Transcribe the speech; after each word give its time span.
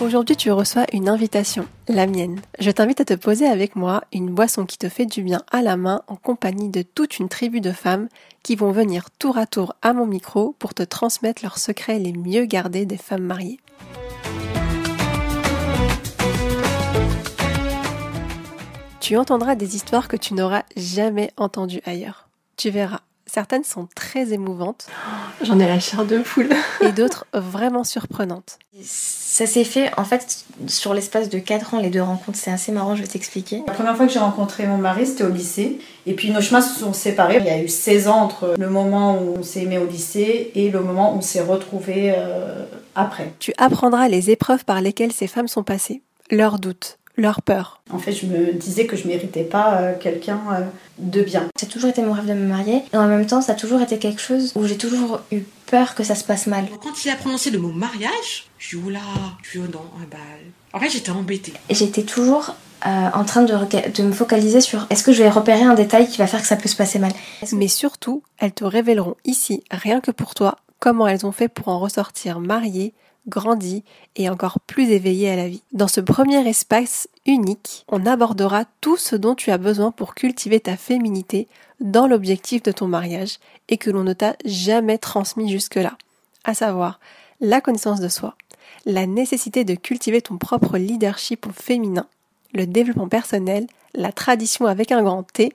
Aujourd'hui, 0.00 0.34
tu 0.34 0.50
reçois 0.50 0.86
une 0.92 1.08
invitation, 1.08 1.68
la 1.88 2.08
mienne. 2.08 2.40
Je 2.58 2.72
t'invite 2.72 3.00
à 3.00 3.04
te 3.04 3.14
poser 3.14 3.46
avec 3.46 3.76
moi 3.76 4.02
une 4.12 4.28
boisson 4.28 4.66
qui 4.66 4.76
te 4.76 4.88
fait 4.88 5.06
du 5.06 5.22
bien 5.22 5.42
à 5.52 5.62
la 5.62 5.76
main 5.76 6.02
en 6.08 6.16
compagnie 6.16 6.68
de 6.68 6.82
toute 6.82 7.20
une 7.20 7.28
tribu 7.28 7.60
de 7.60 7.70
femmes 7.70 8.08
qui 8.42 8.56
vont 8.56 8.72
venir 8.72 9.08
tour 9.20 9.38
à 9.38 9.46
tour 9.46 9.76
à 9.82 9.92
mon 9.92 10.04
micro 10.04 10.56
pour 10.58 10.74
te 10.74 10.82
transmettre 10.82 11.42
leurs 11.44 11.58
secrets 11.58 12.00
les 12.00 12.12
mieux 12.12 12.44
gardés 12.44 12.86
des 12.86 12.96
femmes 12.96 13.22
mariées. 13.22 13.60
Tu 18.98 19.16
entendras 19.16 19.54
des 19.54 19.76
histoires 19.76 20.08
que 20.08 20.16
tu 20.16 20.34
n'auras 20.34 20.64
jamais 20.76 21.30
entendues 21.36 21.82
ailleurs. 21.84 22.28
Tu 22.56 22.70
verras, 22.70 23.00
certaines 23.26 23.64
sont 23.64 23.88
très 23.94 24.32
émouvantes. 24.32 24.86
J'en 25.42 25.58
ai 25.58 25.66
la 25.66 25.80
chair 25.80 26.04
de 26.04 26.18
poule. 26.18 26.50
et 26.80 26.92
d'autres 26.92 27.26
vraiment 27.32 27.84
surprenantes. 27.84 28.58
Ça 28.82 29.46
s'est 29.46 29.64
fait 29.64 29.90
en 29.96 30.04
fait 30.04 30.44
sur 30.66 30.94
l'espace 30.94 31.28
de 31.28 31.38
4 31.38 31.74
ans, 31.74 31.80
les 31.80 31.90
deux 31.90 32.02
rencontres. 32.02 32.38
C'est 32.38 32.50
assez 32.50 32.72
marrant, 32.72 32.96
je 32.96 33.02
vais 33.02 33.08
t'expliquer. 33.08 33.62
La 33.66 33.72
première 33.72 33.96
fois 33.96 34.06
que 34.06 34.12
j'ai 34.12 34.18
rencontré 34.18 34.66
mon 34.66 34.78
mari, 34.78 35.06
c'était 35.06 35.24
au 35.24 35.30
lycée. 35.30 35.78
Et 36.06 36.14
puis 36.14 36.30
nos 36.30 36.40
chemins 36.40 36.60
se 36.60 36.78
sont 36.78 36.92
séparés. 36.92 37.38
Il 37.40 37.46
y 37.46 37.50
a 37.50 37.60
eu 37.60 37.68
16 37.68 38.08
ans 38.08 38.20
entre 38.20 38.54
le 38.58 38.70
moment 38.70 39.18
où 39.18 39.36
on 39.38 39.42
s'est 39.42 39.62
aimé 39.62 39.78
au 39.78 39.86
lycée 39.86 40.52
et 40.54 40.70
le 40.70 40.80
moment 40.80 41.14
où 41.14 41.18
on 41.18 41.20
s'est 41.20 41.40
retrouvés 41.40 42.12
euh, 42.16 42.64
après. 42.94 43.32
Tu 43.38 43.52
apprendras 43.58 44.08
les 44.08 44.30
épreuves 44.30 44.64
par 44.64 44.80
lesquelles 44.80 45.12
ces 45.12 45.26
femmes 45.26 45.48
sont 45.48 45.64
passées, 45.64 46.02
leurs 46.30 46.58
doutes, 46.58 46.98
leur 47.16 47.42
peur. 47.42 47.80
En 47.90 47.98
fait, 47.98 48.12
je 48.12 48.26
me 48.26 48.52
disais 48.52 48.86
que 48.86 48.96
je 48.96 49.06
méritais 49.06 49.44
pas 49.44 49.80
euh, 49.80 49.94
quelqu'un 49.98 50.40
euh, 50.52 50.60
de 50.98 51.22
bien. 51.22 51.48
C'est 51.56 51.68
toujours 51.68 51.90
été 51.90 52.02
mon 52.02 52.12
rêve 52.12 52.26
de 52.26 52.34
me 52.34 52.46
marier, 52.46 52.82
et 52.92 52.96
en 52.96 53.06
même 53.06 53.26
temps, 53.26 53.40
ça 53.40 53.52
a 53.52 53.54
toujours 53.54 53.80
été 53.80 53.98
quelque 53.98 54.20
chose 54.20 54.52
où 54.54 54.66
j'ai 54.66 54.76
toujours 54.76 55.20
eu 55.30 55.40
peur 55.66 55.94
que 55.94 56.02
ça 56.02 56.14
se 56.14 56.24
passe 56.24 56.46
mal. 56.46 56.66
Quand 56.82 57.04
il 57.04 57.10
a 57.10 57.16
prononcé 57.16 57.50
le 57.50 57.58
mot 57.58 57.70
mariage, 57.70 58.46
je 58.58 58.68
suis 58.68 58.76
oula, 58.76 59.00
je 59.42 59.50
suis 59.50 59.58
oh 59.60 59.70
non, 59.72 59.82
ah 60.00 60.06
bah, 60.10 60.18
en 60.72 60.80
fait, 60.80 60.90
j'étais 60.90 61.10
embêtée. 61.10 61.52
Et 61.68 61.74
j'étais 61.74 62.02
toujours 62.02 62.56
euh, 62.86 63.08
en 63.14 63.24
train 63.24 63.42
de, 63.42 63.54
de, 63.54 64.02
me 64.02 64.12
focaliser 64.12 64.60
sur 64.60 64.86
est-ce 64.90 65.04
que 65.04 65.12
je 65.12 65.22
vais 65.22 65.30
repérer 65.30 65.62
un 65.62 65.74
détail 65.74 66.08
qui 66.08 66.18
va 66.18 66.26
faire 66.26 66.42
que 66.42 66.46
ça 66.46 66.56
peut 66.56 66.68
se 66.68 66.76
passer 66.76 66.98
mal? 66.98 67.12
Mais 67.52 67.68
surtout, 67.68 68.22
elles 68.38 68.52
te 68.52 68.64
révéleront 68.64 69.16
ici, 69.24 69.62
rien 69.70 70.00
que 70.00 70.10
pour 70.10 70.34
toi, 70.34 70.58
comment 70.78 71.06
elles 71.06 71.26
ont 71.26 71.32
fait 71.32 71.48
pour 71.48 71.68
en 71.68 71.78
ressortir 71.78 72.40
mariées, 72.40 72.94
grandi 73.26 73.84
et 74.16 74.28
encore 74.28 74.60
plus 74.60 74.90
éveillé 74.90 75.30
à 75.30 75.36
la 75.36 75.48
vie. 75.48 75.62
Dans 75.72 75.88
ce 75.88 76.00
premier 76.00 76.46
espace 76.46 77.08
unique, 77.26 77.84
on 77.88 78.06
abordera 78.06 78.64
tout 78.80 78.96
ce 78.96 79.16
dont 79.16 79.34
tu 79.34 79.50
as 79.50 79.58
besoin 79.58 79.90
pour 79.90 80.14
cultiver 80.14 80.60
ta 80.60 80.76
féminité 80.76 81.48
dans 81.80 82.06
l'objectif 82.06 82.62
de 82.62 82.72
ton 82.72 82.86
mariage 82.86 83.38
et 83.68 83.78
que 83.78 83.90
l'on 83.90 84.04
ne 84.04 84.12
t'a 84.12 84.36
jamais 84.44 84.98
transmis 84.98 85.50
jusque-là, 85.50 85.96
à 86.44 86.54
savoir 86.54 87.00
la 87.40 87.60
connaissance 87.60 88.00
de 88.00 88.08
soi, 88.08 88.36
la 88.86 89.06
nécessité 89.06 89.64
de 89.64 89.74
cultiver 89.74 90.22
ton 90.22 90.38
propre 90.38 90.78
leadership 90.78 91.46
au 91.46 91.50
féminin, 91.50 92.06
le 92.52 92.66
développement 92.66 93.08
personnel, 93.08 93.66
la 93.94 94.12
tradition 94.12 94.66
avec 94.66 94.92
un 94.92 95.02
grand 95.02 95.22
T 95.22 95.52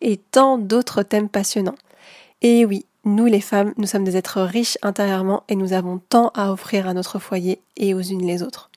et 0.00 0.16
tant 0.16 0.58
d'autres 0.58 1.02
thèmes 1.02 1.28
passionnants. 1.28 1.76
Et 2.42 2.64
oui, 2.64 2.84
nous 3.04 3.26
les 3.26 3.40
femmes, 3.40 3.74
nous 3.76 3.86
sommes 3.86 4.04
des 4.04 4.16
êtres 4.16 4.42
riches 4.42 4.78
intérieurement 4.82 5.42
et 5.48 5.56
nous 5.56 5.72
avons 5.72 5.98
tant 5.98 6.28
à 6.34 6.52
offrir 6.52 6.86
à 6.86 6.94
notre 6.94 7.18
foyer 7.18 7.60
et 7.76 7.94
aux 7.94 8.00
unes 8.00 8.26
les 8.26 8.42
autres. 8.42 8.70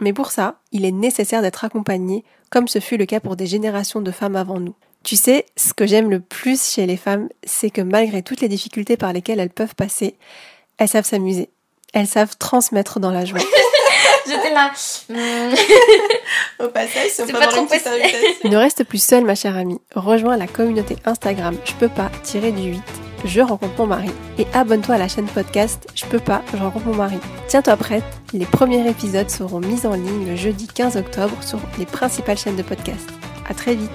Mais 0.00 0.12
pour 0.12 0.30
ça, 0.30 0.56
il 0.72 0.84
est 0.84 0.92
nécessaire 0.92 1.42
d'être 1.42 1.64
accompagné, 1.64 2.24
comme 2.50 2.68
ce 2.68 2.80
fut 2.80 2.96
le 2.96 3.06
cas 3.06 3.20
pour 3.20 3.36
des 3.36 3.46
générations 3.46 4.00
de 4.00 4.10
femmes 4.10 4.36
avant 4.36 4.58
nous. 4.58 4.74
Tu 5.02 5.16
sais, 5.16 5.46
ce 5.56 5.72
que 5.72 5.86
j'aime 5.86 6.10
le 6.10 6.20
plus 6.20 6.72
chez 6.72 6.86
les 6.86 6.96
femmes, 6.96 7.28
c'est 7.44 7.70
que 7.70 7.80
malgré 7.80 8.22
toutes 8.22 8.40
les 8.40 8.48
difficultés 8.48 8.96
par 8.96 9.12
lesquelles 9.12 9.40
elles 9.40 9.50
peuvent 9.50 9.74
passer, 9.74 10.16
elles 10.78 10.88
savent 10.88 11.06
s'amuser. 11.06 11.48
Elles 11.92 12.06
savent 12.06 12.36
transmettre 12.38 13.00
dans 13.00 13.10
la 13.10 13.24
joie. 13.24 13.40
J'étais 14.26 14.52
là. 14.52 14.70
Au 16.60 16.68
passage, 16.68 17.10
c'est 17.12 17.32
pas 17.32 17.46
trop 17.46 17.66
Il 18.44 18.50
ne 18.50 18.56
reste 18.56 18.84
plus 18.84 19.02
seule, 19.02 19.24
ma 19.24 19.34
chère 19.34 19.56
amie. 19.56 19.80
Rejoins 19.94 20.36
la 20.36 20.46
communauté 20.46 20.96
Instagram 21.04 21.56
Je 21.64 21.72
peux 21.74 21.88
pas 21.88 22.10
tirer 22.22 22.52
du 22.52 22.70
8 22.70 22.99
je 23.24 23.40
rencontre 23.40 23.74
mon 23.78 23.86
mari. 23.86 24.10
Et 24.38 24.46
abonne-toi 24.54 24.94
à 24.96 24.98
la 24.98 25.08
chaîne 25.08 25.26
podcast 25.26 25.86
Je 25.94 26.04
peux 26.06 26.18
pas, 26.18 26.42
je 26.52 26.58
rencontre 26.58 26.86
mon 26.86 26.94
mari. 26.94 27.18
Tiens-toi 27.48 27.76
prête, 27.76 28.04
les 28.32 28.46
premiers 28.46 28.88
épisodes 28.88 29.30
seront 29.30 29.60
mis 29.60 29.86
en 29.86 29.94
ligne 29.94 30.26
le 30.26 30.36
jeudi 30.36 30.66
15 30.66 30.96
octobre 30.96 31.36
sur 31.42 31.58
les 31.78 31.86
principales 31.86 32.38
chaînes 32.38 32.56
de 32.56 32.62
podcast. 32.62 33.08
À 33.48 33.54
très 33.54 33.74
vite 33.74 33.90